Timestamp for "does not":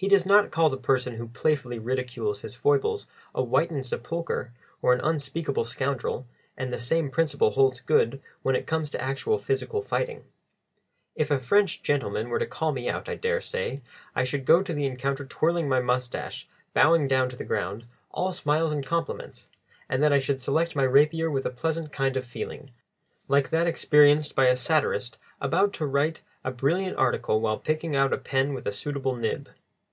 0.08-0.50